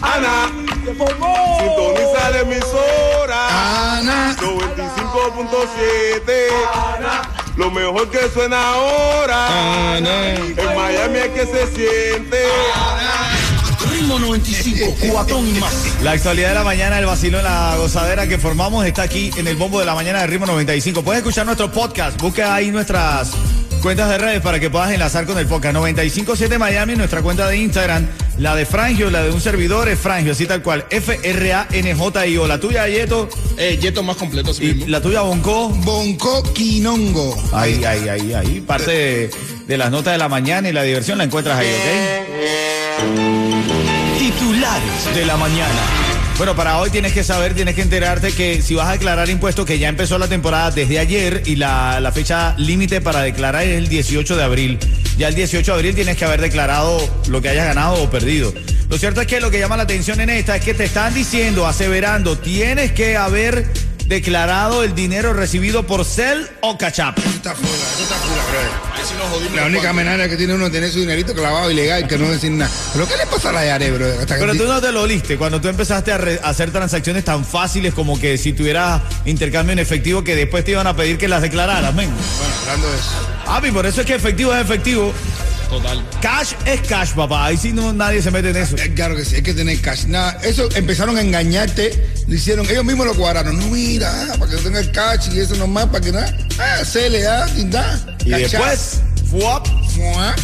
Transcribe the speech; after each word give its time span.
Ana, 0.00 0.50
sintoniza 0.84 2.30
la 2.30 2.40
emisora. 2.40 3.98
Ana. 3.98 4.36
95.7. 4.40 6.32
Lo 7.56 7.70
mejor 7.70 8.08
que 8.10 8.28
suena 8.32 8.72
ahora. 8.72 9.98
En 9.98 10.76
Miami 10.76 11.18
es 11.18 11.28
que 11.28 11.46
se 11.46 11.66
siente. 11.74 12.38
Ritmo 13.90 14.18
95, 14.18 14.96
cuatón 15.10 15.48
y 15.48 15.52
más. 15.58 15.74
La 16.02 16.12
actualidad 16.12 16.48
de 16.50 16.54
la 16.54 16.64
mañana, 16.64 16.98
el 16.98 17.06
vacilo, 17.06 17.42
la 17.42 17.76
gozadera 17.76 18.26
que 18.28 18.38
formamos 18.38 18.86
está 18.86 19.02
aquí 19.02 19.30
en 19.36 19.46
el 19.48 19.56
Bombo 19.56 19.80
de 19.80 19.86
la 19.86 19.94
Mañana 19.94 20.20
de 20.20 20.28
Ritmo 20.28 20.46
95. 20.46 21.02
Puedes 21.02 21.20
escuchar 21.20 21.46
nuestro 21.46 21.70
podcast. 21.72 22.20
Busca 22.20 22.54
ahí 22.54 22.70
nuestras 22.70 23.32
cuentas 23.80 24.08
de 24.08 24.18
redes 24.18 24.40
para 24.40 24.58
que 24.60 24.70
puedas 24.70 24.90
enlazar 24.90 25.26
con 25.26 25.38
el 25.38 25.46
podcast. 25.46 25.74
957 25.74 26.58
Miami, 26.58 26.96
nuestra 26.96 27.22
cuenta 27.22 27.48
de 27.48 27.56
Instagram. 27.58 28.06
La 28.38 28.54
de 28.54 28.64
Frangio, 28.66 29.10
la 29.10 29.22
de 29.22 29.30
un 29.32 29.40
servidor 29.40 29.88
es 29.88 29.98
Frangio, 29.98 30.32
así 30.32 30.46
tal 30.46 30.62
cual. 30.62 30.84
F-R-A-N-J-I-O. 30.90 32.46
La 32.46 32.60
tuya, 32.60 32.86
Yeto. 32.88 33.28
Eh, 33.56 33.78
Yeto 33.80 34.02
más 34.02 34.16
completo, 34.16 34.54
sí 34.54 34.64
Y 34.64 34.66
mismo. 34.74 34.84
la 34.88 35.00
tuya, 35.00 35.20
Bonco. 35.22 35.68
Bonco 35.70 36.42
Quinongo. 36.52 37.36
Ahí, 37.52 37.84
ahí, 37.84 38.08
ahí, 38.08 38.32
ahí. 38.34 38.60
Parte 38.60 38.90
de, 38.90 39.30
de 39.66 39.78
las 39.78 39.90
notas 39.90 40.12
de 40.12 40.18
la 40.18 40.28
mañana 40.28 40.68
y 40.68 40.72
la 40.72 40.82
diversión 40.82 41.18
la 41.18 41.24
encuentras 41.24 41.58
ahí, 41.58 41.66
¿ok? 41.68 43.08
Titulares 44.18 45.14
de 45.14 45.24
la 45.26 45.36
mañana. 45.36 46.07
Bueno, 46.38 46.54
para 46.54 46.78
hoy 46.78 46.88
tienes 46.90 47.12
que 47.12 47.24
saber, 47.24 47.52
tienes 47.54 47.74
que 47.74 47.82
enterarte 47.82 48.30
que 48.30 48.62
si 48.62 48.76
vas 48.76 48.86
a 48.86 48.92
declarar 48.92 49.28
impuestos, 49.28 49.66
que 49.66 49.80
ya 49.80 49.88
empezó 49.88 50.18
la 50.18 50.28
temporada 50.28 50.70
desde 50.70 51.00
ayer 51.00 51.42
y 51.46 51.56
la, 51.56 51.98
la 51.98 52.12
fecha 52.12 52.54
límite 52.56 53.00
para 53.00 53.22
declarar 53.22 53.64
es 53.64 53.76
el 53.76 53.88
18 53.88 54.36
de 54.36 54.44
abril. 54.44 54.78
Ya 55.18 55.26
el 55.26 55.34
18 55.34 55.72
de 55.72 55.76
abril 55.76 55.96
tienes 55.96 56.16
que 56.16 56.24
haber 56.24 56.40
declarado 56.40 57.00
lo 57.26 57.42
que 57.42 57.48
hayas 57.48 57.66
ganado 57.66 58.00
o 58.00 58.08
perdido. 58.08 58.54
Lo 58.88 58.98
cierto 58.98 59.20
es 59.20 59.26
que 59.26 59.40
lo 59.40 59.50
que 59.50 59.58
llama 59.58 59.76
la 59.76 59.82
atención 59.82 60.20
en 60.20 60.30
esta 60.30 60.54
es 60.54 60.64
que 60.64 60.74
te 60.74 60.84
están 60.84 61.12
diciendo, 61.12 61.66
aseverando, 61.66 62.38
tienes 62.38 62.92
que 62.92 63.16
haber 63.16 63.66
declarado 64.08 64.82
el 64.82 64.94
dinero 64.94 65.34
recibido 65.34 65.86
por 65.86 66.04
Cel 66.04 66.48
o 66.62 66.78
Cachap. 66.78 67.18
Eso 67.18 67.28
está 67.28 67.52
eso 67.52 68.02
está 68.02 68.16
nos 69.18 69.28
jodimos. 69.30 69.54
La 69.56 69.66
única 69.66 69.92
manera 69.92 70.28
que 70.28 70.36
tiene 70.36 70.54
uno 70.54 70.66
de 70.66 70.70
tener 70.70 70.90
su 70.90 71.00
dinerito 71.00 71.34
clavado 71.34 71.70
ilegal 71.70 72.06
que 72.06 72.16
no 72.16 72.28
decir 72.30 72.50
nada. 72.52 72.70
¿Pero 72.92 73.06
qué 73.06 73.16
le 73.16 73.26
pasa 73.26 73.50
a 73.50 73.52
la 73.52 73.64
Yare? 73.66 73.88
Hasta 74.20 74.34
que 74.36 74.40
Pero 74.40 74.54
tú 74.54 74.64
no 74.64 74.80
te 74.80 74.92
lo 74.92 75.02
oliste 75.02 75.36
cuando 75.36 75.60
tú 75.60 75.68
empezaste 75.68 76.12
a, 76.12 76.18
re- 76.18 76.40
a 76.42 76.48
hacer 76.50 76.70
transacciones 76.70 77.24
tan 77.24 77.44
fáciles 77.44 77.92
como 77.94 78.18
que 78.18 78.38
si 78.38 78.52
tuvieras 78.52 79.02
intercambio 79.24 79.72
en 79.72 79.78
efectivo 79.78 80.24
que 80.24 80.34
después 80.36 80.64
te 80.64 80.70
iban 80.72 80.86
a 80.86 80.96
pedir 80.96 81.18
que 81.18 81.28
las 81.28 81.42
declararas, 81.42 81.94
men. 81.94 82.10
Bueno, 82.10 82.54
hablando 82.62 82.90
de 82.90 82.96
eso. 82.98 83.10
Papi, 83.44 83.70
por 83.70 83.86
eso 83.86 84.00
es 84.00 84.06
que 84.06 84.14
efectivo 84.14 84.54
es 84.54 84.62
efectivo. 84.62 85.12
Total. 85.68 86.02
Cash 86.22 86.52
es 86.64 86.80
cash, 86.88 87.12
papá. 87.12 87.46
Ahí 87.46 87.56
sí 87.56 87.72
no, 87.72 87.92
nadie 87.92 88.22
se 88.22 88.30
mete 88.30 88.50
en 88.50 88.56
eso. 88.56 88.76
Eh, 88.76 88.92
Claro 88.94 89.14
que 89.16 89.24
sí, 89.24 89.36
hay 89.36 89.42
que 89.42 89.52
tener 89.54 89.80
cash. 89.80 90.06
Nada, 90.06 90.38
eso 90.42 90.68
empezaron 90.74 91.16
a 91.16 91.20
engañarte, 91.20 92.06
lo 92.26 92.34
hicieron, 92.34 92.66
ellos 92.70 92.84
mismos 92.84 93.06
lo 93.06 93.14
cuadraron. 93.14 93.58
No, 93.58 93.66
mira, 93.68 94.10
ah, 94.32 94.36
para 94.38 94.50
que 94.50 94.56
tenga 94.58 94.80
el 94.80 94.90
cash 94.92 95.28
y 95.34 95.40
eso 95.40 95.54
nomás, 95.56 95.86
para 95.86 96.00
que 96.04 96.12
nada. 96.12 96.34
Ah, 96.58 96.84
se 96.84 97.10
le 97.10 97.22
da, 97.22 97.48
y 97.56 97.64
da. 97.64 98.00
Y 98.24 98.30
después, 98.30 99.00
fuap, 99.30 99.66
Fuá. 99.94 100.34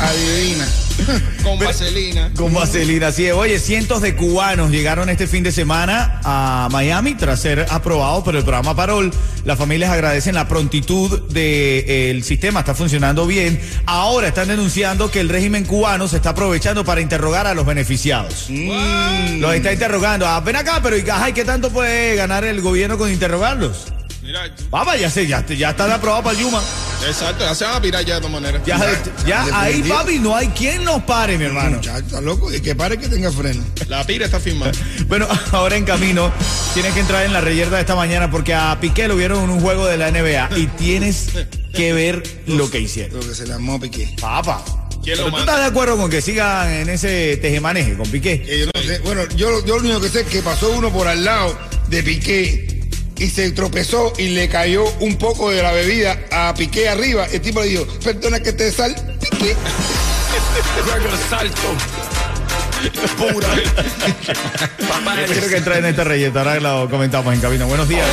Adivina. 0.00 0.66
Con 1.42 1.58
vaselina. 1.58 2.30
con 2.36 2.52
vaselina. 2.52 3.08
Es. 3.08 3.32
Oye, 3.32 3.58
cientos 3.58 4.02
de 4.02 4.14
cubanos 4.14 4.70
llegaron 4.70 5.08
este 5.08 5.26
fin 5.26 5.42
de 5.42 5.52
semana 5.52 6.20
a 6.24 6.68
Miami 6.70 7.14
tras 7.14 7.40
ser 7.40 7.66
aprobados 7.70 8.22
por 8.24 8.36
el 8.36 8.42
programa 8.42 8.74
Parol. 8.74 9.10
Las 9.44 9.58
familias 9.58 9.90
agradecen 9.90 10.34
la 10.34 10.46
prontitud 10.46 11.22
del 11.30 12.22
sistema, 12.22 12.60
está 12.60 12.74
funcionando 12.74 13.26
bien. 13.26 13.60
Ahora 13.86 14.28
están 14.28 14.48
denunciando 14.48 15.10
que 15.10 15.20
el 15.20 15.28
régimen 15.28 15.64
cubano 15.64 16.08
se 16.08 16.16
está 16.16 16.30
aprovechando 16.30 16.84
para 16.84 17.00
interrogar 17.00 17.46
a 17.46 17.54
los 17.54 17.64
beneficiados. 17.64 18.48
Los 18.50 19.54
está 19.54 19.72
interrogando. 19.72 20.26
Ah, 20.26 20.40
ven 20.40 20.56
acá, 20.56 20.80
pero 20.82 20.96
¿y, 20.98 21.08
ajá, 21.08 21.30
¿y 21.30 21.32
qué 21.32 21.44
tanto 21.44 21.70
puede 21.70 22.14
ganar 22.16 22.44
el 22.44 22.60
gobierno 22.60 22.98
con 22.98 23.10
interrogarlos? 23.10 23.86
Mira, 24.28 24.42
Papá, 24.68 24.94
ya 24.98 25.08
sé, 25.08 25.26
ya, 25.26 25.42
ya 25.46 25.70
están 25.70 25.90
aprobados 25.90 26.22
para 26.22 26.38
Yuma. 26.38 26.60
exacto, 27.08 27.46
ya 27.46 27.54
se 27.54 27.64
van 27.64 27.76
a 27.76 27.80
pirar 27.80 28.04
ya 28.04 28.16
de 28.16 28.20
todas 28.20 28.34
maneras. 28.34 28.60
Ya, 28.66 28.78
ya 29.26 29.58
ahí, 29.58 29.82
papi, 29.82 30.18
no 30.18 30.36
hay 30.36 30.48
quien 30.48 30.84
nos 30.84 31.02
pare, 31.04 31.38
mi 31.38 31.46
hermano. 31.46 31.76
Muchacho, 31.76 32.04
está 32.04 32.20
loco. 32.20 32.52
Y 32.52 32.60
que 32.60 32.74
pare 32.74 32.98
que 32.98 33.08
tenga 33.08 33.32
freno. 33.32 33.64
La 33.88 34.04
pira 34.04 34.26
está 34.26 34.38
firmada. 34.38 34.72
Bueno, 35.08 35.26
ahora 35.52 35.76
en 35.76 35.86
camino 35.86 36.30
tienes 36.74 36.92
que 36.92 37.00
entrar 37.00 37.24
en 37.24 37.32
la 37.32 37.40
reyerta 37.40 37.76
de 37.76 37.80
esta 37.80 37.96
mañana 37.96 38.30
porque 38.30 38.52
a 38.52 38.78
Piqué 38.78 39.08
lo 39.08 39.16
vieron 39.16 39.44
en 39.44 39.48
un 39.48 39.60
juego 39.60 39.86
de 39.86 39.96
la 39.96 40.10
NBA 40.10 40.58
y 40.58 40.66
tienes 40.66 41.30
que 41.72 41.94
ver 41.94 42.22
lo 42.44 42.70
que 42.70 42.80
hicieron. 42.80 43.18
Lo 43.18 43.26
que 43.26 43.34
se 43.34 43.46
le 43.46 43.54
armó 43.54 43.76
a 43.76 43.80
Piqué. 43.80 44.14
Papá. 44.20 44.62
¿Quién 45.02 45.16
¿Pero 45.16 45.30
lo 45.30 45.36
tú 45.36 45.38
estás 45.38 45.60
de 45.60 45.64
acuerdo 45.64 45.96
con 45.96 46.10
que 46.10 46.20
sigan 46.20 46.68
en 46.68 46.90
ese 46.90 47.38
tejemaneje 47.38 47.96
con 47.96 48.06
Piqué? 48.10 48.44
Eh, 48.46 48.58
yo 48.60 48.66
no 48.66 48.82
sé. 48.86 48.98
Bueno, 48.98 49.22
yo, 49.36 49.64
yo 49.64 49.76
lo 49.78 49.80
único 49.84 50.02
que 50.02 50.10
sé 50.10 50.20
es 50.20 50.26
que 50.26 50.42
pasó 50.42 50.70
uno 50.72 50.92
por 50.92 51.08
al 51.08 51.24
lado 51.24 51.58
de 51.88 52.02
Piqué 52.02 52.77
y 53.18 53.28
se 53.28 53.50
tropezó 53.52 54.12
y 54.16 54.28
le 54.28 54.48
cayó 54.48 54.84
un 55.00 55.16
poco 55.16 55.50
de 55.50 55.62
la 55.62 55.72
bebida 55.72 56.18
a 56.30 56.54
Piqué 56.54 56.88
arriba. 56.88 57.26
El 57.26 57.40
tipo 57.40 57.60
le 57.60 57.68
dijo, 57.68 57.86
perdona 58.02 58.40
que 58.40 58.52
te 58.52 58.70
sal, 58.70 58.94
Piqué. 59.20 59.56
Quiero 65.26 65.48
que 65.48 65.56
entrar 65.56 65.78
en 65.78 65.86
esta 65.86 66.04
reyerta, 66.04 66.40
ahora 66.40 66.60
lo 66.60 66.88
comentamos 66.88 67.34
en 67.34 67.40
camino. 67.40 67.66
Buenos 67.66 67.88
días. 67.88 68.06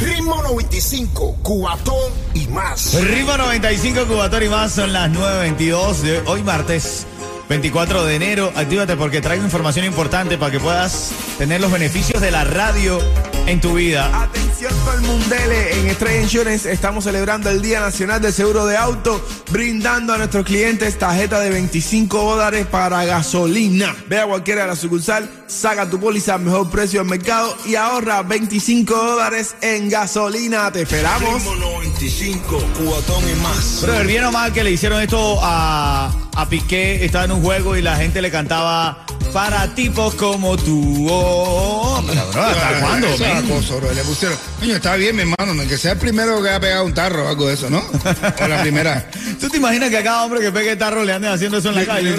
Ritmo 0.00 0.42
95, 0.42 1.38
cuatón 1.42 2.12
y 2.34 2.46
más. 2.48 2.94
Ritmo 2.94 3.36
95 3.36 4.06
Cubatón 4.06 4.42
y 4.42 4.48
más 4.48 4.72
son 4.72 4.92
las 4.92 5.10
9.22 5.10 5.96
de 5.98 6.18
hoy 6.26 6.42
martes 6.42 7.06
24 7.48 8.04
de 8.04 8.16
enero. 8.16 8.52
Actívate 8.56 8.96
porque 8.96 9.20
traigo 9.20 9.44
información 9.44 9.84
importante 9.84 10.38
para 10.38 10.50
que 10.50 10.58
puedas 10.58 11.12
tener 11.38 11.60
los 11.60 11.70
beneficios 11.70 12.20
de 12.20 12.30
la 12.30 12.44
radio 12.44 13.00
en 13.46 13.60
tu 13.60 13.74
vida. 13.74 14.22
Atención 14.22 14.72
todo 14.84 14.94
el 14.94 15.00
mundele, 15.02 15.80
en 15.80 15.86
Estrella 15.88 16.22
Insurance 16.22 16.70
estamos 16.70 17.04
celebrando 17.04 17.50
el 17.50 17.62
Día 17.62 17.80
Nacional 17.80 18.20
del 18.20 18.32
Seguro 18.32 18.66
de 18.66 18.76
Auto, 18.76 19.24
brindando 19.50 20.12
a 20.12 20.18
nuestros 20.18 20.44
clientes 20.44 20.98
tarjeta 20.98 21.40
de 21.40 21.50
25 21.50 22.22
dólares 22.22 22.66
para 22.66 23.04
gasolina. 23.04 23.94
Ve 24.08 24.18
a 24.18 24.26
cualquiera 24.26 24.62
de 24.62 24.68
la 24.68 24.76
sucursal, 24.76 25.28
saca 25.46 25.88
tu 25.88 25.98
póliza 25.98 26.34
al 26.34 26.42
mejor 26.42 26.70
precio 26.70 27.00
del 27.00 27.08
mercado 27.08 27.56
y 27.66 27.74
ahorra 27.74 28.22
25 28.22 28.94
dólares 28.94 29.56
en 29.60 29.88
gasolina. 29.88 30.70
Te 30.72 30.82
esperamos. 30.82 31.42
95, 31.44 32.62
cuatón 32.84 33.24
y 33.30 33.40
más. 33.42 33.82
Brother, 33.82 34.06
bien 34.06 34.24
o 34.24 34.32
mal 34.32 34.52
que 34.52 34.64
le 34.64 34.72
hicieron 34.72 35.00
esto 35.00 35.38
a, 35.42 36.12
a 36.34 36.48
Piqué, 36.48 37.04
estaba 37.04 37.24
en 37.24 37.32
un 37.32 37.42
juego 37.42 37.76
y 37.76 37.82
la 37.82 37.96
gente 37.96 38.22
le 38.22 38.30
cantaba 38.30 39.06
para 39.32 39.72
tipos 39.74 40.14
como 40.14 40.56
tú. 40.56 41.06
Oh, 41.10 42.02
pero, 42.06 42.26
bro, 42.32 42.42
¿hasta 42.42 42.80
cuándo? 42.80 43.06
Le 43.08 44.02
pusieron, 44.02 44.38
coño, 44.58 44.76
está 44.76 44.96
bien, 44.96 45.14
mi 45.16 45.22
hermano, 45.22 45.54
no, 45.54 45.66
que 45.68 45.76
sea 45.78 45.92
el 45.92 45.98
primero 45.98 46.42
que 46.42 46.48
haya 46.48 46.60
pegado 46.60 46.84
un 46.84 46.94
tarro 46.94 47.24
o 47.24 47.28
algo 47.28 47.46
de 47.46 47.54
eso, 47.54 47.70
¿no? 47.70 47.78
O 47.78 48.48
la 48.48 48.60
primera. 48.62 49.08
¿Tú 49.40 49.48
te 49.48 49.56
imaginas 49.58 49.90
que 49.90 49.98
a 49.98 50.02
cada 50.02 50.24
hombre 50.24 50.40
que 50.40 50.50
pegue 50.50 50.74
tarro 50.76 51.04
le 51.04 51.12
anden 51.12 51.32
haciendo 51.32 51.58
eso 51.58 51.68
en 51.68 51.76
la 51.76 51.80
Le- 51.82 51.86
calle? 51.86 52.16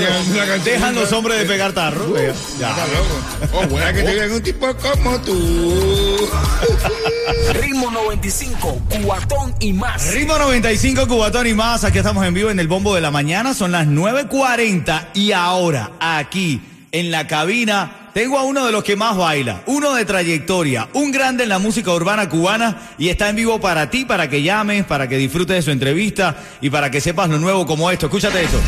Dejan 0.63 0.95
los 0.95 1.11
hombres 1.11 1.39
de 1.39 1.45
pegar 1.45 1.73
tarro. 1.73 2.15
Ya. 2.59 2.69
Está 2.69 2.87
loco. 2.87 3.53
Oh, 3.53 3.57
bueno. 3.67 3.85
Para 3.85 3.93
que 3.93 4.03
te 4.03 4.13
vean 4.15 4.31
un 4.31 4.41
tipo 4.41 4.67
como 4.77 5.19
tú. 5.21 6.29
Ritmo 7.53 7.91
95, 7.91 8.81
cuatón 9.03 9.53
y 9.59 9.73
más. 9.73 10.13
Ritmo 10.13 10.37
95, 10.37 11.07
Cubatón 11.07 11.47
y 11.47 11.53
más. 11.53 11.83
Aquí 11.83 11.97
estamos 11.97 12.25
en 12.25 12.33
vivo 12.33 12.49
en 12.49 12.59
el 12.59 12.67
bombo 12.67 12.95
de 12.95 13.01
la 13.01 13.11
mañana. 13.11 13.53
Son 13.53 13.71
las 13.71 13.87
9.40 13.87 15.09
y 15.13 15.31
ahora, 15.33 15.91
aquí 15.99 16.61
en 16.91 17.11
la 17.11 17.27
cabina, 17.27 18.09
tengo 18.13 18.37
a 18.37 18.43
uno 18.43 18.65
de 18.65 18.71
los 18.71 18.83
que 18.83 18.95
más 18.95 19.15
baila, 19.15 19.61
uno 19.65 19.93
de 19.93 20.03
trayectoria, 20.05 20.89
un 20.93 21.11
grande 21.11 21.43
en 21.43 21.49
la 21.49 21.59
música 21.59 21.91
urbana 21.91 22.27
cubana 22.27 22.91
y 22.97 23.09
está 23.09 23.29
en 23.29 23.37
vivo 23.37 23.61
para 23.61 23.89
ti, 23.89 24.05
para 24.05 24.29
que 24.29 24.43
llames, 24.43 24.85
para 24.85 25.07
que 25.07 25.17
disfrutes 25.17 25.55
de 25.55 25.61
su 25.61 25.71
entrevista 25.71 26.35
y 26.59 26.69
para 26.69 26.91
que 26.91 26.99
sepas 26.99 27.29
lo 27.29 27.39
nuevo 27.39 27.65
como 27.65 27.89
esto. 27.89 28.07
Escúchate 28.07 28.43
esto. 28.43 28.59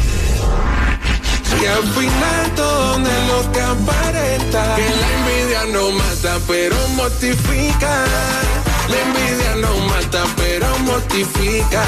Y 1.61 1.65
al 1.65 1.83
final 1.83 2.55
todo 2.55 2.97
es 2.97 3.27
lo 3.27 3.51
que 3.51 3.59
la 4.51 5.07
envidia 5.17 5.91
mata, 5.91 6.39
pero 6.47 6.75
mortifica. 6.95 8.05
La 8.89 8.99
envidia 8.99 9.55
mata, 9.87 10.23
pero 10.37 10.79
mortifica. 10.79 11.83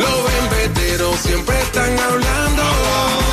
Los 0.00 0.32
embeteros 0.42 1.20
siempre 1.20 1.60
están 1.62 1.98
hablando. 1.98 2.62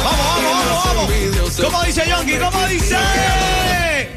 Vamos, 0.03 0.25
vamos, 0.27 0.51
vamos, 0.53 0.85
vamos. 0.85 1.61
¿Cómo 1.61 1.83
dice 1.83 2.07
Yonki? 2.07 2.37
¿Cómo 2.37 2.67
dice? 2.67 2.97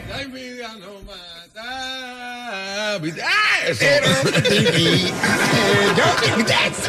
La 0.09 0.23
envidia 0.23 0.69
no 0.79 1.01
mata. 1.07 2.99
Eso. 3.67 3.85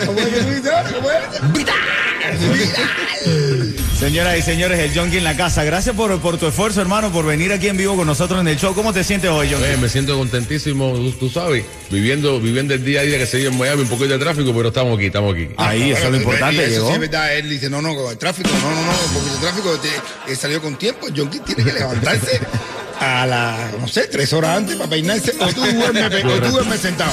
¿Cómo 0.05 0.19
es 0.19 0.29
que 0.29 0.41
dice? 0.41 0.71
¿Cómo 0.93 1.11
es? 1.11 2.10
Señoras 3.99 4.35
y 4.39 4.41
señores, 4.41 4.79
el 4.79 4.93
Yonki 4.93 5.17
en 5.17 5.23
la 5.23 5.37
casa. 5.37 5.63
Gracias 5.63 5.95
por, 5.95 6.19
por 6.21 6.37
tu 6.39 6.47
esfuerzo, 6.47 6.81
hermano, 6.81 7.11
por 7.11 7.23
venir 7.23 7.53
aquí 7.53 7.67
en 7.67 7.77
vivo 7.77 7.95
con 7.95 8.07
nosotros 8.07 8.41
en 8.41 8.47
el 8.47 8.57
show. 8.57 8.73
¿Cómo 8.73 8.91
te 8.93 9.03
sientes 9.03 9.29
hoy, 9.29 9.49
Yonki? 9.49 9.63
Oye, 9.65 9.77
me 9.77 9.89
siento 9.89 10.17
contentísimo, 10.17 10.93
tú, 10.93 11.11
tú 11.11 11.29
sabes, 11.29 11.63
viviendo, 11.91 12.39
viviendo 12.39 12.73
el 12.73 12.83
día 12.83 13.01
a 13.01 13.03
día 13.03 13.19
que 13.19 13.27
se 13.27 13.37
vive 13.37 13.49
en 13.51 13.57
Miami, 13.59 13.83
un 13.83 13.87
poquito 13.89 14.09
de 14.09 14.17
tráfico, 14.19 14.51
pero 14.55 14.69
estamos 14.69 14.97
aquí, 14.97 15.05
estamos 15.07 15.35
aquí. 15.35 15.49
Ahí, 15.57 15.91
eso 15.91 16.05
es 16.05 16.11
lo 16.11 16.17
importante, 16.17 16.63
Eso 16.63 16.71
llegó. 16.73 16.87
sí 16.87 16.93
es 16.95 16.99
verdad, 16.99 17.37
él 17.37 17.49
dice, 17.49 17.69
no, 17.69 17.79
no, 17.81 18.09
el 18.09 18.17
tráfico, 18.17 18.49
no, 18.49 18.71
no, 18.71 18.85
no, 18.87 18.91
porque 19.13 19.29
el 19.29 19.39
tráfico 19.39 19.77
te- 19.79 20.31
eh, 20.31 20.35
salió 20.35 20.61
con 20.61 20.75
tiempo. 20.77 21.07
Jonky 21.15 21.39
tiene 21.41 21.63
que 21.63 21.73
levantarse 21.73 22.39
a 22.99 23.27
la, 23.27 23.71
no 23.79 23.87
sé, 23.87 24.07
tres 24.07 24.33
horas 24.33 24.57
antes 24.57 24.77
para 24.77 24.89
peinarse. 24.89 25.31
O 25.39 25.47
tú 25.53 25.61
duermes, 25.61 26.09
pe- 26.09 26.25
o 26.27 26.41
tú 26.41 26.49
duermes 26.49 26.79
sentado. 26.79 27.11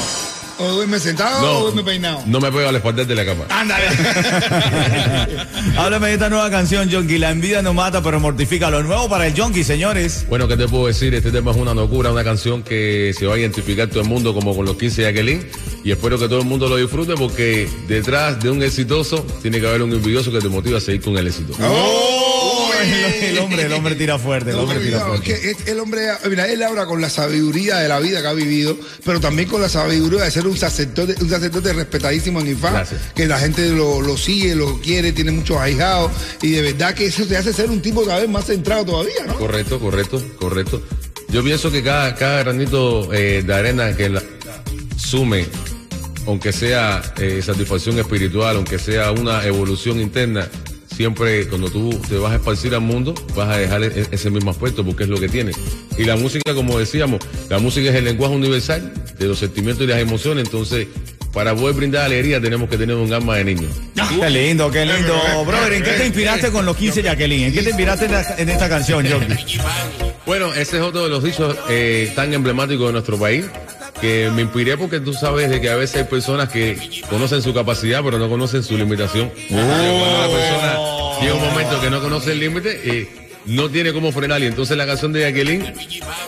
O 0.61 0.67
duermes 0.73 1.03
sentado 1.03 1.59
o 1.59 1.61
duermes 1.63 1.85
peinado. 1.85 2.21
no 2.25 2.39
me 2.41 2.51
pego 2.51 2.67
al 2.67 2.75
espaldar 2.75 3.07
de 3.07 3.15
la 3.15 3.25
cama. 3.25 3.45
Ándale. 3.49 3.85
Háblame 5.77 6.07
de 6.07 6.13
esta 6.13 6.29
nueva 6.29 6.49
canción, 6.49 6.89
Yonki. 6.89 7.17
La 7.17 7.31
envidia 7.31 7.61
no 7.61 7.73
mata, 7.73 8.03
pero 8.03 8.19
mortifica. 8.19 8.69
Lo 8.69 8.83
nuevo 8.83 9.07
para 9.07 9.27
el 9.27 9.33
Yonki, 9.33 9.63
señores. 9.63 10.25
Bueno, 10.27 10.49
¿qué 10.49 10.57
te 10.57 10.67
puedo 10.67 10.87
decir? 10.87 11.13
Este 11.13 11.31
tema 11.31 11.51
es 11.51 11.57
una 11.57 11.73
locura, 11.73 12.11
una 12.11 12.25
canción 12.25 12.61
que 12.61 13.13
se 13.17 13.25
va 13.25 13.35
a 13.35 13.39
identificar 13.39 13.87
todo 13.87 14.01
el 14.01 14.07
mundo 14.09 14.33
como 14.33 14.53
con 14.53 14.65
los 14.65 14.75
15 14.75 15.01
de 15.01 15.07
Jacqueline. 15.07 15.49
Y 15.85 15.91
espero 15.91 16.19
que 16.19 16.27
todo 16.27 16.39
el 16.39 16.45
mundo 16.45 16.67
lo 16.67 16.75
disfrute 16.75 17.13
porque 17.15 17.69
detrás 17.87 18.41
de 18.41 18.49
un 18.49 18.61
exitoso 18.61 19.25
tiene 19.41 19.61
que 19.61 19.67
haber 19.67 19.81
un 19.81 19.93
envidioso 19.93 20.29
que 20.29 20.39
te 20.39 20.49
motiva 20.49 20.79
a 20.79 20.81
seguir 20.81 21.01
con 21.01 21.17
el 21.17 21.25
éxito. 21.27 21.53
Oh, 21.63 22.38
el, 22.81 23.37
hombre, 23.39 23.63
el 23.63 23.73
hombre 23.73 23.95
tira 23.95 24.17
fuerte, 24.19 24.51
el 24.51 24.55
No, 24.57 24.63
hombre 24.63 24.79
tira 24.79 24.97
es 24.97 25.03
fuerte. 25.03 25.55
que 25.65 25.71
el 25.71 25.79
hombre, 25.79 26.07
mira, 26.29 26.47
él 26.47 26.61
habla 26.63 26.85
con 26.85 27.01
la 27.01 27.09
sabiduría 27.09 27.77
de 27.77 27.87
la 27.87 27.99
vida 27.99 28.21
que 28.21 28.27
ha 28.27 28.33
vivido, 28.33 28.77
pero 29.05 29.19
también 29.19 29.47
con 29.49 29.61
la 29.61 29.69
sabiduría 29.69 30.23
de 30.23 30.31
ser 30.31 30.47
un 30.47 30.57
sacerdote, 30.57 31.15
un 31.21 31.29
sacerdote 31.29 31.73
respetadísimo 31.73 32.39
en 32.41 32.59
Gracias. 32.59 32.99
que 33.15 33.27
la 33.27 33.39
gente 33.39 33.69
lo, 33.69 34.01
lo 34.01 34.17
sigue, 34.17 34.55
lo 34.55 34.79
quiere, 34.81 35.11
tiene 35.11 35.31
muchos 35.31 35.57
ahijados, 35.57 36.11
y 36.41 36.51
de 36.51 36.61
verdad 36.61 36.93
que 36.93 37.05
eso 37.05 37.25
te 37.25 37.37
hace 37.37 37.53
ser 37.53 37.69
un 37.69 37.81
tipo 37.81 38.05
cada 38.05 38.19
vez 38.19 38.29
más 38.29 38.45
centrado 38.45 38.85
todavía, 38.85 39.25
¿no? 39.27 39.35
Correcto, 39.35 39.79
correcto, 39.79 40.23
correcto. 40.39 40.81
Yo 41.29 41.43
pienso 41.43 41.71
que 41.71 41.83
cada, 41.83 42.15
cada 42.15 42.39
granito 42.43 43.13
eh, 43.13 43.43
de 43.45 43.53
arena 43.53 43.95
que 43.95 44.09
la 44.09 44.23
sume, 44.97 45.45
aunque 46.27 46.51
sea 46.51 47.01
eh, 47.17 47.41
satisfacción 47.43 47.97
espiritual, 47.99 48.55
aunque 48.57 48.79
sea 48.79 49.11
una 49.11 49.45
evolución 49.45 49.99
interna, 49.99 50.47
siempre 51.03 51.47
cuando 51.47 51.69
tú 51.69 51.97
te 52.09 52.17
vas 52.17 52.33
a 52.33 52.35
esparcir 52.35 52.75
al 52.75 52.81
mundo, 52.81 53.13
vas 53.33 53.47
a 53.47 53.57
dejar 53.57 53.81
e- 53.83 54.05
ese 54.11 54.29
mismo 54.29 54.51
aspecto 54.51 54.83
porque 54.83 55.03
es 55.03 55.09
lo 55.09 55.17
que 55.17 55.29
tiene. 55.29 55.53
Y 55.97 56.03
la 56.03 56.17
música, 56.17 56.53
como 56.53 56.77
decíamos, 56.77 57.21
la 57.47 57.57
música 57.57 57.89
es 57.89 57.95
el 57.95 58.03
lenguaje 58.03 58.35
universal 58.35 58.91
de 59.17 59.25
los 59.25 59.39
sentimientos 59.39 59.85
y 59.85 59.87
las 59.87 59.99
emociones, 59.99 60.43
entonces 60.43 60.87
para 61.31 61.55
poder 61.55 61.73
brindar 61.77 62.03
alegría 62.03 62.41
tenemos 62.41 62.67
que 62.69 62.77
tener 62.77 62.97
un 62.97 63.13
alma 63.13 63.37
de 63.37 63.45
niño. 63.45 63.69
Qué 64.19 64.29
lindo, 64.29 64.69
qué 64.71 64.85
lindo. 64.85 65.45
Brother, 65.45 65.71
¿en 65.71 65.83
qué 65.83 65.91
te 65.91 66.05
inspiraste 66.07 66.51
con 66.51 66.65
los 66.65 66.75
15 66.75 67.01
Jacqueline? 67.01 67.45
¿En 67.45 67.53
qué 67.53 67.61
te 67.61 67.69
inspiraste 67.69 68.05
en, 68.07 68.11
la- 68.11 68.35
en 68.37 68.49
esta 68.49 68.67
canción, 68.67 69.05
Yonki? 69.05 69.35
Bueno, 70.25 70.53
ese 70.53 70.77
es 70.79 70.83
otro 70.83 71.03
de 71.05 71.09
los 71.09 71.23
dichos 71.23 71.55
eh, 71.69 72.11
tan 72.13 72.33
emblemáticos 72.33 72.87
de 72.87 72.91
nuestro 72.91 73.17
país, 73.17 73.45
que 74.01 74.29
me 74.33 74.41
inspiré 74.43 74.77
porque 74.77 74.99
tú 75.01 75.13
sabes 75.13 75.49
de 75.49 75.59
que 75.59 75.69
a 75.69 75.75
veces 75.75 75.97
hay 75.97 76.03
personas 76.05 76.49
que 76.49 76.77
conocen 77.09 77.41
su 77.41 77.53
capacidad, 77.53 78.01
pero 78.03 78.17
no 78.17 78.29
conocen 78.29 78.63
su 78.63 78.77
limitación. 78.77 79.29
Llega 81.21 81.33
un 81.33 81.41
momento 81.41 81.81
que 81.81 81.89
no 81.89 82.01
conoce 82.01 82.31
el 82.31 82.39
límite, 82.39 82.79
eh, 82.83 83.07
no 83.45 83.69
tiene 83.69 83.93
cómo 83.93 84.11
frenar. 84.11 84.41
Y 84.41 84.45
entonces 84.45 84.77
la 84.77 84.85
canción 84.85 85.11
de 85.11 85.21
Jacqueline 85.21 85.73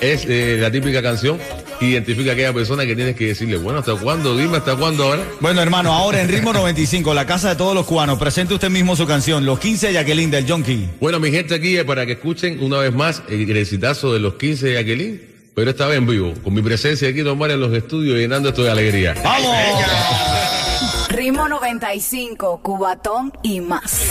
es 0.02 0.26
eh, 0.28 0.58
la 0.60 0.72
típica 0.72 1.02
canción 1.02 1.40
que 1.80 1.86
identifica 1.88 2.32
a 2.32 2.34
aquella 2.34 2.54
persona 2.54 2.86
que 2.86 2.96
tienes 2.96 3.16
que 3.16 3.28
decirle, 3.28 3.58
bueno, 3.58 3.80
¿hasta 3.80 3.96
cuándo? 3.96 4.38
Dime, 4.38 4.58
¿hasta 4.58 4.76
cuándo 4.76 5.06
ahora? 5.06 5.24
Bueno, 5.40 5.62
hermano, 5.62 5.94
ahora 5.94 6.22
en 6.22 6.30
Ritmo 6.30 6.54
95, 6.54 7.14
la 7.14 7.26
casa 7.26 7.50
de 7.50 7.56
todos 7.56 7.74
los 7.74 7.86
cubanos, 7.86 8.20
presente 8.20 8.54
usted 8.54 8.70
mismo 8.70 8.96
su 8.96 9.08
canción, 9.08 9.46
Los 9.46 9.60
15 9.60 9.88
de 9.88 9.94
Jacqueline 9.94 10.32
del 10.32 10.46
Yonki. 10.46 10.90
Bueno, 11.00 11.20
mi 11.20 11.32
gente 11.32 11.56
aquí 11.56 11.78
es 11.78 11.84
para 11.84 12.06
que 12.06 12.14
escuchen 12.14 12.62
una 12.62 12.78
vez 12.78 12.94
más 12.94 13.24
el 13.30 13.56
exitazo 13.58 14.14
de 14.14 14.20
los 14.20 14.36
15 14.36 14.68
de 14.68 14.74
Jacqueline, 14.76 15.22
pero 15.56 15.72
esta 15.72 15.88
vez 15.88 15.98
en 15.98 16.08
vivo, 16.08 16.34
con 16.44 16.54
mi 16.54 16.62
presencia 16.62 17.10
aquí, 17.10 17.22
Don 17.22 17.38
Mario, 17.38 17.56
en 17.56 17.62
los 17.62 17.74
estudios, 17.74 18.18
llenando 18.18 18.50
esto 18.50 18.64
de 18.64 18.72
alegría. 18.72 19.16
¡Vamos! 19.24 20.61
Ritmo 21.22 21.48
95, 21.48 22.62
Cubatón 22.64 23.32
y 23.44 23.62
más. 23.62 24.02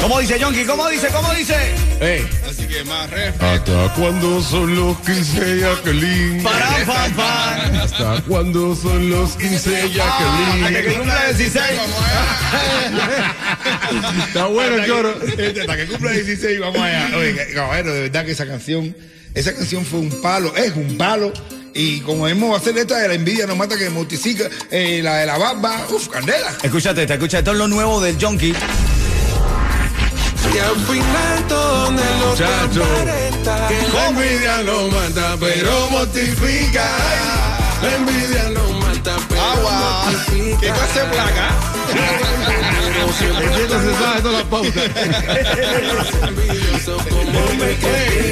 ¿Cómo 0.00 0.18
dice 0.18 0.36
Yonki? 0.36 0.64
¿Cómo 0.64 0.88
dice? 0.88 1.06
¿Cómo 1.12 1.32
dice? 1.32 1.54
Hey. 2.00 2.28
Así 2.50 2.66
que 2.66 2.82
más. 2.82 3.08
¿Hasta 3.38 3.94
cuándo 3.94 4.42
son 4.42 4.74
los 4.74 4.98
15 4.98 5.60
Jacqueline? 5.60 6.42
Para, 6.42 6.70
pam, 6.84 7.12
pam. 7.12 7.80
¿Hasta 7.82 8.20
cuándo 8.22 8.74
son 8.74 9.10
los 9.10 9.36
15 9.36 9.76
Hasta 9.76 9.88
que 9.88 9.94
Jacqueline? 9.94 10.92
cumpla 10.96 11.26
16. 11.28 11.64
Está 14.26 14.46
bueno 14.46 14.74
el 14.74 14.90
coro. 14.90 15.14
Este, 15.24 15.60
Hasta 15.60 15.76
que 15.76 15.86
cumpla 15.86 16.10
16, 16.10 16.58
vamos 16.58 16.80
allá. 16.80 17.16
Oye, 17.16 17.46
caballero, 17.54 17.94
de 17.94 18.00
verdad 18.00 18.24
que 18.24 18.32
esa 18.32 18.48
canción, 18.48 18.96
esa 19.34 19.54
canción 19.54 19.84
fue 19.84 20.00
un 20.00 20.20
palo, 20.20 20.52
es 20.56 20.74
un 20.74 20.98
palo. 20.98 21.32
Y 21.74 22.00
como 22.00 22.28
hemos 22.28 22.60
hacer 22.60 22.76
esta 22.76 22.98
de 22.98 23.08
la 23.08 23.14
envidia, 23.14 23.46
no 23.46 23.56
mata 23.56 23.76
que 23.78 23.88
mortifica, 23.88 24.44
eh, 24.70 25.00
la 25.02 25.16
de 25.18 25.26
la 25.26 25.38
barba, 25.38 25.86
uff, 25.90 26.08
candela. 26.08 26.54
Escúchate, 26.62 27.02
esta, 27.02 27.14
escucha, 27.14 27.38
esto 27.38 27.52
es 27.52 27.58
lo 27.58 27.68
nuevo 27.68 28.00
del 28.00 28.18
Yonki. 28.18 28.54
Y 30.54 30.58
al 30.58 30.76
final 30.76 31.46
todo 31.48 31.92
es 31.92 32.20
lo 32.20 32.34
que 32.36 32.44
la 33.92 34.08
envidia 34.08 34.62
no 34.64 34.88
mata, 34.88 35.36
pero 35.40 35.90
mortifica. 35.90 36.84
La 37.82 37.94
envidia 37.96 38.50
no 38.50 38.70
mata, 38.78 39.16
pero 39.28 39.40
Agua. 39.40 40.04
mortifica. 40.04 40.60
¿Qué 40.60 40.66
clase 40.66 41.00
de 41.00 41.06
placa? 41.06 41.50
se 43.18 43.94
sabe 43.94 44.20
toda 44.20 44.38
la 44.38 44.44
pauta. 44.44 44.80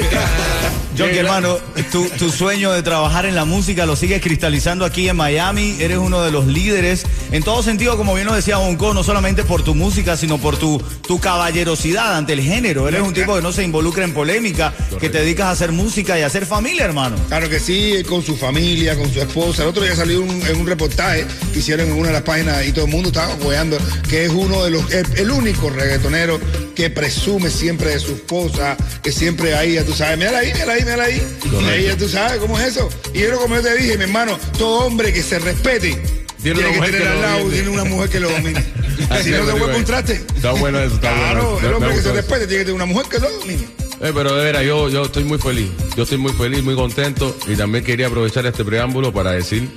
Critica. 1.03 1.07
Yonki, 1.07 1.17
hermano, 1.19 1.57
tu, 1.91 2.05
tu 2.17 2.31
sueño 2.31 2.71
de 2.71 2.83
trabajar 2.83 3.25
en 3.25 3.35
la 3.35 3.45
música 3.45 3.85
lo 3.85 3.95
sigues 3.95 4.21
cristalizando 4.21 4.85
aquí 4.85 5.09
en 5.09 5.15
Miami. 5.15 5.77
Eres 5.79 5.97
uno 5.97 6.21
de 6.23 6.31
los 6.31 6.47
líderes 6.47 7.03
en 7.31 7.43
todo 7.43 7.63
sentido, 7.63 7.97
como 7.97 8.13
bien 8.13 8.27
lo 8.27 8.33
decía 8.33 8.57
Bonco, 8.57 8.93
no 8.93 9.03
solamente 9.03 9.43
por 9.43 9.63
tu 9.63 9.75
música, 9.75 10.17
sino 10.17 10.37
por 10.37 10.57
tu, 10.57 10.81
tu 11.07 11.19
caballerosidad 11.19 12.15
ante 12.17 12.33
el 12.33 12.41
género. 12.41 12.87
Eres 12.87 13.01
un 13.01 13.13
tipo 13.13 13.35
que 13.35 13.41
no 13.41 13.51
se 13.51 13.63
involucra 13.63 14.03
en 14.03 14.13
polémica, 14.13 14.73
que 14.99 15.09
te 15.09 15.19
dedicas 15.19 15.47
a 15.47 15.51
hacer 15.51 15.71
música 15.71 16.17
y 16.19 16.21
a 16.23 16.27
hacer 16.27 16.45
familia, 16.45 16.85
hermano. 16.85 17.15
Claro 17.27 17.49
que 17.49 17.59
sí, 17.59 18.03
con 18.07 18.23
su 18.23 18.35
familia, 18.37 18.95
con 18.97 19.11
su 19.11 19.19
esposa. 19.19 19.63
El 19.63 19.69
otro 19.69 19.83
día 19.83 19.95
salió 19.95 20.21
un- 20.21 20.41
en 20.47 20.57
un 20.57 20.67
reportaje 20.67 21.25
que 21.53 21.59
hicieron 21.59 21.87
en 21.87 21.93
una 21.93 22.07
de 22.07 22.13
las 22.13 22.23
páginas 22.23 22.65
y 22.65 22.71
todo 22.71 22.85
el 22.85 22.91
mundo 22.91 23.09
estaba 23.09 23.33
apoyando 23.33 23.77
que 24.09 24.25
es 24.25 24.31
uno 24.31 24.63
de 24.63 24.71
los, 24.71 24.91
el, 24.91 25.05
el 25.17 25.31
único 25.31 25.69
reggaetonero 25.69 26.39
que 26.81 26.89
presume 26.89 27.49
siempre 27.51 27.91
de 27.91 27.99
su 27.99 28.13
esposa, 28.13 28.75
que 29.03 29.11
siempre 29.11 29.53
ahí, 29.55 29.73
ya 29.73 29.85
tú 29.85 29.93
sabes, 29.93 30.17
mira 30.17 30.35
ahí, 30.39 30.51
mira 30.53 30.73
ahí, 30.73 30.81
mira 30.83 31.03
ahí. 31.03 31.21
Ahí 31.69 31.83
ya 31.85 31.95
tú 31.95 32.09
sabes 32.09 32.39
cómo 32.39 32.59
es 32.59 32.69
eso. 32.69 32.89
Y 33.13 33.19
yo 33.19 33.37
como 33.39 33.55
yo 33.55 33.61
te 33.61 33.75
dije, 33.77 33.97
mi 33.97 34.03
hermano, 34.05 34.37
todo 34.57 34.87
hombre 34.87 35.13
que 35.13 35.21
se 35.21 35.37
respete 35.37 35.89
Tiene 36.41 36.59
tiene, 36.59 36.71
que 36.71 36.77
mujer 36.77 36.91
tener 36.91 37.01
que 37.07 37.07
al 37.13 37.21
lado, 37.21 37.49
tiene 37.49 37.69
una 37.69 37.83
mujer 37.83 38.09
que 38.09 38.19
lo 38.19 38.31
domine. 38.31 38.59
Así 39.11 39.25
si 39.25 39.29
no 39.31 39.45
te 39.45 39.51
vuelve 39.51 39.77
un 39.77 39.85
traste. 39.85 40.13
Está 40.35 40.51
bueno 40.53 40.79
eso, 40.79 40.95
está 40.95 41.13
Claro, 41.13 41.51
bueno. 41.51 41.57
el 41.59 41.63
Me- 41.65 41.69
me 41.69 41.75
hombre 41.75 41.95
que 41.95 42.01
se 42.01 42.13
respete 42.13 42.47
tiene 42.47 42.61
que 42.63 42.65
tener 42.65 42.73
una 42.75 42.85
mujer 42.85 43.05
que 43.09 43.19
lo 43.19 43.29
domine. 43.31 43.63
Eh, 44.03 44.11
pero 44.15 44.35
de 44.35 44.43
veras, 44.43 44.63
yo, 44.63 44.89
yo 44.89 45.03
estoy 45.05 45.23
muy 45.23 45.37
feliz. 45.37 45.69
Yo 45.95 46.03
estoy 46.03 46.17
muy 46.17 46.33
feliz, 46.33 46.63
muy 46.63 46.73
contento. 46.73 47.37
Y 47.47 47.55
también 47.55 47.83
quería 47.83 48.07
aprovechar 48.07 48.43
este 48.47 48.65
preámbulo 48.65 49.13
para 49.13 49.31
decir 49.33 49.69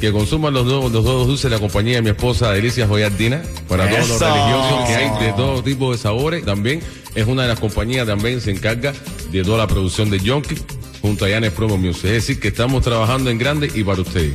que 0.00 0.12
consuman 0.12 0.52
los 0.52 0.66
nuevos, 0.66 0.92
los 0.92 1.04
nuevos 1.04 1.26
dulces 1.26 1.50
de 1.50 1.56
la 1.56 1.60
compañía 1.60 1.96
de 1.96 2.02
mi 2.02 2.10
esposa 2.10 2.52
Delicias 2.52 2.88
Joyardina 2.88 3.42
para 3.68 3.88
todos 3.88 4.08
los 4.08 4.20
religiosos 4.20 4.86
que 4.86 4.94
hay 4.94 5.26
de 5.26 5.32
todo 5.32 5.62
tipo 5.62 5.92
de 5.92 5.98
sabores. 5.98 6.44
También 6.44 6.80
es 7.14 7.26
una 7.26 7.42
de 7.42 7.48
las 7.48 7.60
compañías, 7.60 8.06
también 8.06 8.40
se 8.40 8.50
encarga 8.50 8.92
de 9.30 9.42
toda 9.42 9.58
la 9.58 9.66
producción 9.66 10.10
de 10.10 10.20
Yonki 10.20 10.56
junto 11.00 11.24
a 11.24 11.28
Yanes 11.28 11.52
Promo 11.52 11.76
Music. 11.76 12.04
Es 12.06 12.12
decir, 12.12 12.40
que 12.40 12.48
estamos 12.48 12.82
trabajando 12.82 13.30
en 13.30 13.38
grande 13.38 13.70
y 13.74 13.84
para 13.84 14.02
ustedes. 14.02 14.34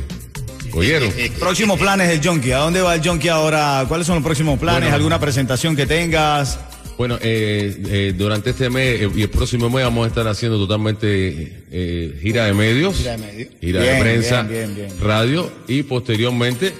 ¿Oyeron? 0.74 1.12
Próximos 1.38 1.78
planes 1.78 2.08
del 2.08 2.20
Yonki. 2.20 2.52
¿A 2.52 2.58
dónde 2.58 2.80
va 2.80 2.94
el 2.94 3.02
Yonki 3.02 3.28
ahora? 3.28 3.84
¿Cuáles 3.88 4.06
son 4.06 4.16
los 4.16 4.24
próximos 4.24 4.58
planes? 4.58 4.82
Bueno. 4.82 4.96
¿Alguna 4.96 5.20
presentación 5.20 5.76
que 5.76 5.86
tengas? 5.86 6.58
Bueno, 6.98 7.18
eh, 7.20 7.74
eh, 7.88 8.14
durante 8.16 8.50
este 8.50 8.70
mes 8.70 9.00
eh, 9.02 9.08
y 9.14 9.22
el 9.22 9.30
próximo 9.30 9.68
mes 9.70 9.84
vamos 9.84 10.04
a 10.04 10.08
estar 10.08 10.28
haciendo 10.28 10.58
totalmente 10.58 11.64
eh, 11.72 12.18
gira 12.22 12.44
de 12.46 12.52
medios, 12.54 12.96
Gira 12.96 13.12
de 13.12 13.18
medios. 13.18 13.48
gira 13.60 13.80
Bien, 13.82 13.94
de 13.96 14.00
prensa, 14.00 14.42
bien, 14.42 14.74
bien, 14.74 14.88
bien. 14.88 15.00
radio 15.00 15.50
y 15.66 15.82
posteriormente 15.82 16.72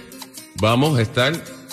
vamos 0.57 0.99
a 0.99 1.03
estar 1.03 1.33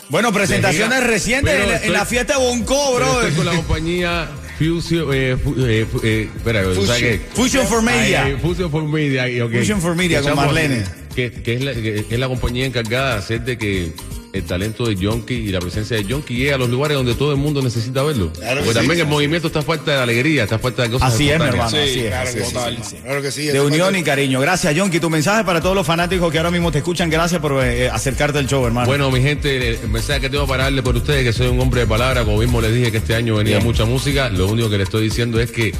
Bueno, 0.09 0.31
presentaciones 0.33 1.03
recientes 1.05 1.53
en, 1.53 1.67
la- 1.67 1.75
estoy- 1.75 1.87
en 1.87 1.93
la 1.93 2.05
fiesta 2.05 2.37
de 2.39 2.45
Bonco, 2.45 2.95
bro. 2.95 3.21
estoy 3.21 3.31
con 3.35 3.45
la 3.45 3.55
compañía 3.55 4.29
Fusion, 4.57 5.13
eh, 5.13 5.37
eh, 5.57 5.85
eh, 6.03 6.29
espera, 6.35 6.63
¿tú 6.73 6.85
¿sabes 6.85 7.01
qué? 7.01 7.21
Fusion 7.33 7.65
for 7.67 7.81
Media. 7.81 8.25
Ay, 8.25 8.35
Fusion 8.41 8.69
for 8.71 8.83
Media. 8.83 9.29
y, 9.29 9.39
ok. 9.41 9.53
Fusion 9.53 9.79
for 9.81 9.95
Media 9.95 10.21
con 10.21 10.35
Marlene. 10.35 10.83
Que, 11.15 11.31
que 11.31 11.53
es 11.55 11.63
la, 11.63 11.73
que 11.73 12.05
es 12.09 12.19
la 12.19 12.27
compañía 12.27 12.65
encargada 12.65 13.13
de 13.13 13.19
hacer 13.19 13.41
de 13.45 13.57
que 13.57 13.91
el 14.31 14.43
talento 14.43 14.85
de 14.85 14.95
Yonki 14.95 15.33
y 15.33 15.47
la 15.47 15.59
presencia 15.59 15.97
de 15.97 16.03
Yonki 16.03 16.35
llegue 16.35 16.53
a 16.53 16.57
los 16.57 16.69
lugares 16.69 16.95
donde 16.97 17.15
todo 17.15 17.31
el 17.31 17.37
mundo 17.37 17.61
necesita 17.61 18.03
verlo. 18.03 18.31
Claro 18.33 18.61
Porque 18.61 18.73
también 18.75 18.95
sí. 18.97 19.01
el 19.01 19.07
movimiento 19.07 19.47
está 19.47 19.61
falta 19.63 19.91
de 19.91 19.97
alegría, 19.97 20.43
está 20.43 20.59
falta 20.59 20.83
de 20.83 20.91
cosas 20.91 21.13
Así 21.13 21.29
es, 21.29 21.39
mi 21.39 21.45
hermano. 21.45 21.69
Sí, 21.69 21.77
así 21.77 21.99
es, 21.99 22.07
claro 22.07 22.29
así 22.29 22.37
que 22.37 22.43
es, 22.43 22.53
total. 22.53 22.77
Claro 23.03 23.21
que 23.21 23.31
sí. 23.31 23.45
De 23.47 23.61
unión 23.61 23.95
y 23.95 24.03
cariño. 24.03 24.39
Gracias, 24.39 24.75
Yonki. 24.75 24.99
Tu 24.99 25.09
mensaje 25.09 25.43
para 25.43 25.61
todos 25.61 25.75
los 25.75 25.85
fanáticos 25.87 26.31
que 26.31 26.37
ahora 26.37 26.51
mismo 26.51 26.71
te 26.71 26.77
escuchan. 26.79 27.09
Gracias 27.09 27.41
por 27.41 27.63
eh, 27.63 27.89
acercarte 27.89 28.37
al 28.37 28.47
show, 28.47 28.65
hermano. 28.65 28.85
Bueno, 28.87 29.09
mi 29.11 29.21
gente, 29.21 29.71
el 29.81 29.89
mensaje 29.89 30.21
que 30.21 30.29
tengo 30.29 30.45
para 30.45 30.65
darle 30.65 30.83
por 30.83 30.95
ustedes, 30.95 31.23
que 31.23 31.33
soy 31.33 31.47
un 31.47 31.59
hombre 31.59 31.81
de 31.81 31.87
palabra, 31.87 32.23
como 32.23 32.37
mismo 32.37 32.61
les 32.61 32.73
dije 32.73 32.91
que 32.91 32.97
este 32.99 33.15
año 33.15 33.35
venía 33.35 33.55
Bien. 33.57 33.65
mucha 33.65 33.85
música, 33.85 34.29
lo 34.29 34.47
único 34.47 34.69
que 34.69 34.77
les 34.77 34.85
estoy 34.87 35.03
diciendo 35.05 35.39
es 35.39 35.51
que 35.51 35.73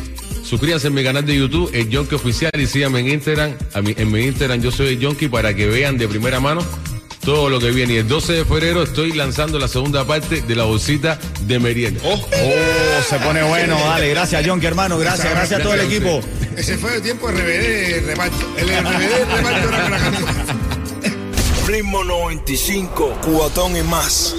suscríbanse 0.44 0.88
en 0.88 0.96
mi 0.96 1.04
canal 1.04 1.26
de 1.26 1.36
YouTube, 1.36 1.70
el 1.74 1.90
Yonki 1.90 2.16
Oficial, 2.16 2.52
y 2.58 2.66
síganme 2.66 3.02
en 3.02 3.10
Instagram, 3.10 3.54
a 3.74 3.82
mi- 3.82 3.94
en 3.96 4.12
mi 4.12 4.22
Instagram 4.24 4.62
yo 4.62 4.72
soy 4.72 4.88
el 4.88 5.00
Yonki, 5.00 5.28
para 5.28 5.54
que 5.54 5.68
vean 5.68 5.98
de 6.00 6.08
primera 6.08 6.40
mano 6.40 6.64
todo 7.24 7.50
lo 7.50 7.60
que 7.60 7.72
viene. 7.72 7.94
Y 7.94 7.98
el 7.98 8.08
12 8.08 8.34
de 8.34 8.46
febrero 8.46 8.84
estoy 8.84 9.14
lanzando 9.14 9.60
la 9.60 9.68
segunda 9.68 10.06
parte 10.06 10.42
de 10.42 10.56
la 10.56 10.64
bolsita 10.66 11.20
de 11.42 11.60
merienda. 11.60 12.02
Oh, 12.04 12.14
Oh, 12.14 13.02
se 13.10 13.18
pone 13.20 13.44
bueno. 13.44 13.78
Dale, 13.80 14.10
gracias, 14.10 14.46
Yonki, 14.46 14.66
hermano. 14.66 14.98
Gracias, 14.98 15.30
gracias 15.30 15.60
a 15.60 15.64
todo 15.64 15.74
el 15.74 15.82
equipo. 15.82 16.22
Ese 16.56 16.78
fue 16.78 16.96
el 16.96 17.02
tiempo 17.02 17.32
de 17.32 17.38
RBD 18.02 18.06
reparto. 18.08 18.54
El 18.58 18.68
RBD 18.68 19.36
reparto 19.36 19.70
era 19.70 19.82
con 19.82 19.92
la 19.92 19.98
canción. 19.98 20.26
Ritmo 21.68 22.04
95, 22.04 23.18
cuatón 23.24 23.78
y 23.78 23.84
más. 23.84 24.36